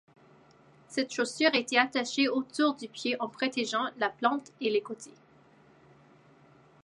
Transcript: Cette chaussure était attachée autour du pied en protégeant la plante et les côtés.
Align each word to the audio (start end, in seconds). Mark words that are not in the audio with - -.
Cette 0.87 1.13
chaussure 1.13 1.53
était 1.53 1.77
attachée 1.77 2.27
autour 2.27 2.73
du 2.73 2.87
pied 2.87 3.15
en 3.21 3.29
protégeant 3.29 3.85
la 3.99 4.09
plante 4.09 4.51
et 4.59 4.71
les 4.71 4.81
côtés. 4.81 5.13